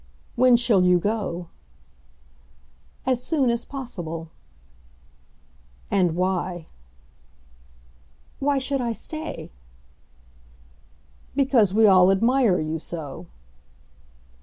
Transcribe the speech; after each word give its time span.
"When 0.35 0.55
shall 0.57 0.81
you 0.81 0.97
go?" 0.97 1.49
"As 3.05 3.21
soon 3.21 3.51
as 3.51 3.63
possible." 3.63 4.31
"And 5.91 6.15
why?" 6.15 6.65
"Why 8.39 8.57
should 8.57 8.81
I 8.81 8.93
stay?" 8.93 9.51
"Because 11.35 11.71
we 11.75 11.85
all 11.85 12.09
admire 12.09 12.59
you 12.59 12.79
so." 12.79 13.27